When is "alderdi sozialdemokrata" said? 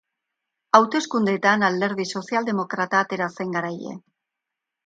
1.69-3.03